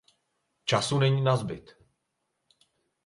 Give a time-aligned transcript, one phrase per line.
[0.65, 1.77] Času není nazbyt.